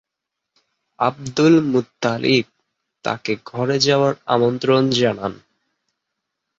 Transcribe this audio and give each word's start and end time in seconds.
আবদুল 0.99 1.55
মুত্তালিব 1.71 2.45
তাঁকে 3.05 3.33
ঘরে 3.45 3.77
যাওয়ার 3.79 4.13
আমন্ত্রণ 4.25 4.81
জানান। 4.91 5.33